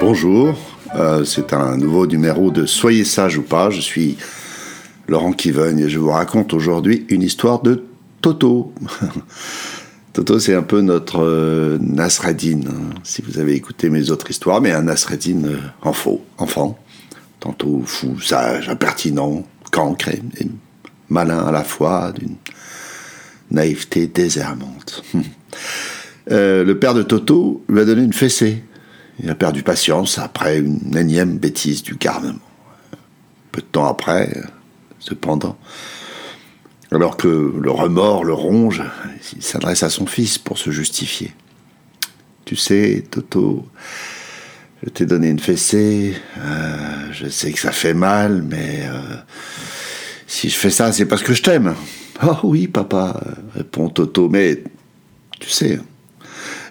Bonjour, 0.00 0.58
euh, 0.94 1.26
c'est 1.26 1.52
un 1.52 1.76
nouveau 1.76 2.06
numéro 2.06 2.50
de 2.50 2.64
Soyez 2.64 3.04
sage 3.04 3.36
ou 3.36 3.42
pas. 3.42 3.68
Je 3.68 3.82
suis 3.82 4.16
Laurent 5.08 5.32
Kivogne 5.32 5.80
et 5.80 5.90
je 5.90 5.98
vous 5.98 6.08
raconte 6.08 6.54
aujourd'hui 6.54 7.04
une 7.10 7.20
histoire 7.20 7.60
de 7.60 7.84
Toto. 8.22 8.72
Toto, 10.14 10.38
c'est 10.38 10.54
un 10.54 10.62
peu 10.62 10.80
notre 10.80 11.22
euh, 11.22 11.78
Nasreddin, 11.82 12.60
hein, 12.66 12.94
si 13.02 13.20
vous 13.20 13.38
avez 13.38 13.52
écouté 13.52 13.90
mes 13.90 14.10
autres 14.10 14.30
histoires, 14.30 14.62
mais 14.62 14.72
un 14.72 14.84
Nasreddin 14.84 15.44
euh, 15.44 15.58
enfant. 15.82 16.78
Tantôt 17.38 17.82
fou, 17.84 18.18
sage, 18.18 18.70
impertinent, 18.70 19.44
cancre 19.70 20.10
malin 21.10 21.40
à 21.40 21.52
la 21.52 21.62
fois, 21.62 22.10
d'une 22.12 22.36
naïveté 23.50 24.06
désarmante. 24.06 25.04
Euh, 26.30 26.62
le 26.64 26.78
père 26.78 26.94
de 26.94 27.02
Toto 27.02 27.64
lui 27.68 27.80
a 27.80 27.84
donné 27.84 28.02
une 28.02 28.12
fessée. 28.12 28.62
Il 29.22 29.30
a 29.30 29.34
perdu 29.34 29.62
patience 29.62 30.18
après 30.18 30.58
une 30.58 30.96
énième 30.96 31.38
bêtise 31.38 31.82
du 31.82 31.96
garnement. 31.96 32.38
Peu 33.52 33.60
de 33.60 33.66
temps 33.66 33.86
après, 33.86 34.42
cependant, 34.98 35.58
alors 36.90 37.16
que 37.16 37.54
le 37.56 37.70
remords 37.70 38.24
le 38.24 38.32
ronge, 38.32 38.82
il 39.36 39.42
s'adresse 39.42 39.82
à 39.82 39.90
son 39.90 40.06
fils 40.06 40.38
pour 40.38 40.58
se 40.58 40.70
justifier. 40.70 41.32
Tu 42.44 42.56
sais, 42.56 43.04
Toto, 43.10 43.66
je 44.82 44.88
t'ai 44.88 45.06
donné 45.06 45.28
une 45.28 45.38
fessée, 45.38 46.16
euh, 46.38 47.12
je 47.12 47.28
sais 47.28 47.52
que 47.52 47.60
ça 47.60 47.72
fait 47.72 47.94
mal, 47.94 48.42
mais 48.42 48.80
euh, 48.84 49.16
si 50.26 50.48
je 50.48 50.56
fais 50.56 50.70
ça, 50.70 50.92
c'est 50.92 51.06
parce 51.06 51.22
que 51.22 51.34
je 51.34 51.42
t'aime. 51.42 51.74
Oh 52.22 52.36
oui, 52.44 52.66
papa, 52.66 53.20
répond 53.54 53.88
Toto, 53.88 54.28
mais 54.28 54.62
tu 55.38 55.48
sais, 55.48 55.78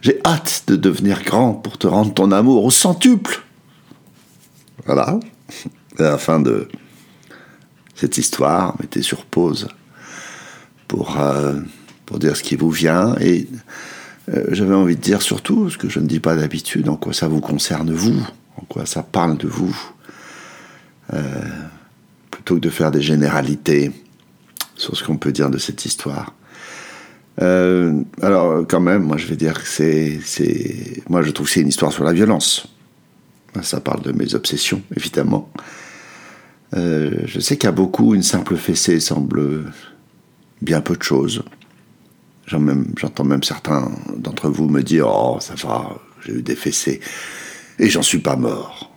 j'ai 0.01 0.19
hâte 0.25 0.63
de 0.67 0.75
devenir 0.75 1.23
grand 1.23 1.53
pour 1.53 1.77
te 1.77 1.87
rendre 1.87 2.13
ton 2.13 2.31
amour 2.31 2.65
au 2.65 2.71
centuple. 2.71 3.43
Voilà. 4.85 5.19
C'est 5.97 6.03
la 6.03 6.17
fin 6.17 6.39
de 6.39 6.67
cette 7.95 8.17
histoire. 8.17 8.75
Mettez 8.79 9.01
sur 9.01 9.25
pause 9.25 9.67
pour, 10.87 11.19
euh, 11.19 11.59
pour 12.05 12.19
dire 12.19 12.35
ce 12.37 12.43
qui 12.43 12.55
vous 12.55 12.71
vient. 12.71 13.15
Et 13.19 13.47
euh, 14.33 14.45
j'avais 14.51 14.75
envie 14.75 14.95
de 14.95 15.01
dire 15.01 15.21
surtout, 15.21 15.69
ce 15.69 15.77
que 15.77 15.89
je 15.89 15.99
ne 15.99 16.07
dis 16.07 16.19
pas 16.19 16.35
d'habitude, 16.35 16.87
en 16.87 16.95
quoi 16.95 17.13
ça 17.13 17.27
vous 17.27 17.41
concerne 17.41 17.91
vous, 17.91 18.25
en 18.57 18.61
quoi 18.61 18.85
ça 18.85 19.03
parle 19.03 19.37
de 19.37 19.47
vous. 19.47 19.75
Euh, 21.13 21.23
plutôt 22.29 22.55
que 22.55 22.59
de 22.59 22.69
faire 22.69 22.91
des 22.91 23.01
généralités 23.01 23.91
sur 24.75 24.95
ce 24.95 25.03
qu'on 25.03 25.17
peut 25.17 25.31
dire 25.31 25.49
de 25.49 25.57
cette 25.57 25.85
histoire. 25.85 26.33
Euh, 27.41 28.01
alors, 28.21 28.65
quand 28.67 28.81
même, 28.81 29.03
moi, 29.03 29.17
je 29.17 29.27
vais 29.27 29.35
dire 29.35 29.61
que 29.61 29.67
c'est, 29.67 30.19
c'est, 30.23 31.03
moi, 31.09 31.21
je 31.21 31.31
trouve 31.31 31.47
que 31.47 31.53
c'est 31.53 31.61
une 31.61 31.69
histoire 31.69 31.91
sur 31.91 32.03
la 32.03 32.13
violence. 32.13 32.67
Ça 33.61 33.79
parle 33.79 34.01
de 34.01 34.11
mes 34.11 34.35
obsessions, 34.35 34.81
évidemment. 34.95 35.49
Euh, 36.75 37.21
je 37.25 37.39
sais 37.39 37.57
qu'à 37.57 37.71
beaucoup, 37.71 38.13
une 38.13 38.23
simple 38.23 38.55
fessée 38.55 38.99
semble 38.99 39.71
bien 40.61 40.81
peu 40.81 40.95
de 40.95 41.03
choses. 41.03 41.43
J'entends 42.45 43.23
même 43.23 43.43
certains 43.43 43.91
d'entre 44.17 44.49
vous 44.49 44.67
me 44.67 44.81
dire 44.81 45.07
Oh, 45.07 45.37
ça 45.39 45.53
va, 45.55 45.97
j'ai 46.25 46.33
eu 46.33 46.41
des 46.41 46.55
fessées 46.55 46.99
et 47.77 47.89
j'en 47.89 48.01
suis 48.01 48.19
pas 48.19 48.35
mort. 48.35 48.91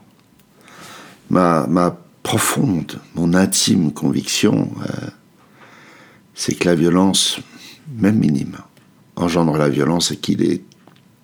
Ma, 1.30 1.96
profonde, 2.22 3.00
mon 3.14 3.34
intime 3.34 3.92
conviction, 3.92 4.70
euh, 4.82 5.08
c'est 6.34 6.54
que 6.54 6.68
la 6.68 6.74
violence 6.76 7.40
même 7.96 8.18
minime, 8.18 8.58
engendre 9.16 9.56
la 9.56 9.68
violence 9.68 10.10
et 10.10 10.16
qu'il 10.16 10.42
est 10.42 10.62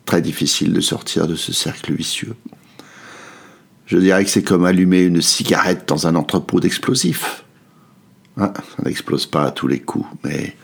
très 0.04 0.22
difficile 0.22 0.72
de 0.72 0.80
sortir 0.80 1.26
de 1.26 1.34
ce 1.34 1.52
cercle 1.52 1.92
vicieux. 1.92 2.34
Je 3.86 3.98
dirais 3.98 4.24
que 4.24 4.30
c'est 4.30 4.42
comme 4.42 4.64
allumer 4.64 5.02
une 5.02 5.22
cigarette 5.22 5.88
dans 5.88 6.06
un 6.06 6.14
entrepôt 6.14 6.60
d'explosifs. 6.60 7.44
Hein, 8.36 8.52
ça 8.54 8.82
n'explose 8.84 9.26
pas 9.26 9.44
à 9.44 9.50
tous 9.50 9.66
les 9.66 9.80
coups, 9.80 10.08
mais 10.24 10.56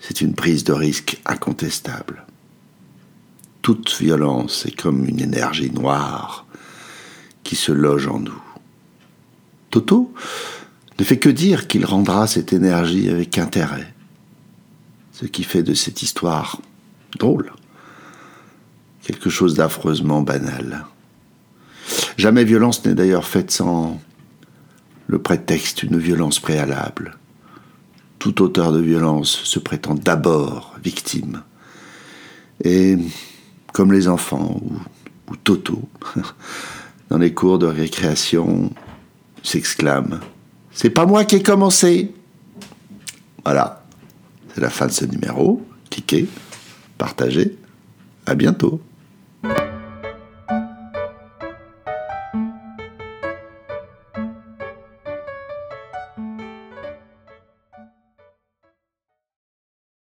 c'est 0.00 0.20
une 0.20 0.34
prise 0.34 0.64
de 0.64 0.72
risque 0.72 1.20
incontestable. 1.26 2.24
Toute 3.60 3.96
violence 4.00 4.66
est 4.66 4.76
comme 4.76 5.06
une 5.06 5.20
énergie 5.20 5.70
noire 5.70 6.46
qui 7.44 7.54
se 7.54 7.70
loge 7.70 8.08
en 8.08 8.18
nous. 8.18 8.42
Toto 9.70 10.12
ne 10.98 11.04
fait 11.04 11.18
que 11.18 11.28
dire 11.28 11.68
qu'il 11.68 11.86
rendra 11.86 12.26
cette 12.26 12.52
énergie 12.52 13.08
avec 13.08 13.38
intérêt 13.38 13.92
ce 15.22 15.26
qui 15.28 15.44
fait 15.44 15.62
de 15.62 15.72
cette 15.72 16.02
histoire 16.02 16.60
drôle, 17.16 17.52
quelque 19.02 19.30
chose 19.30 19.54
d'affreusement 19.54 20.20
banal. 20.20 20.84
Jamais 22.16 22.42
violence 22.42 22.84
n'est 22.84 22.94
d'ailleurs 22.94 23.26
faite 23.26 23.52
sans 23.52 24.00
le 25.06 25.18
prétexte 25.20 25.84
d'une 25.84 25.98
violence 25.98 26.40
préalable. 26.40 27.16
Tout 28.18 28.42
auteur 28.42 28.72
de 28.72 28.80
violence 28.80 29.30
se 29.44 29.60
prétend 29.60 29.94
d'abord 29.94 30.74
victime. 30.82 31.42
Et 32.64 32.98
comme 33.72 33.92
les 33.92 34.08
enfants 34.08 34.60
ou, 34.60 34.72
ou 35.30 35.36
Toto, 35.36 35.88
dans 37.10 37.18
les 37.18 37.32
cours 37.32 37.60
de 37.60 37.66
récréation, 37.66 38.72
s'exclame 39.44 40.20
C'est 40.72 40.90
pas 40.90 41.06
moi 41.06 41.24
qui 41.24 41.36
ai 41.36 41.42
commencé 41.42 42.12
Voilà. 43.44 43.81
C'est 44.54 44.60
la 44.60 44.70
fin 44.70 44.86
de 44.86 44.92
ce 44.92 45.04
numéro. 45.04 45.64
Cliquez, 45.90 46.28
partagez. 46.98 47.56
À 48.26 48.34
bientôt. 48.34 48.80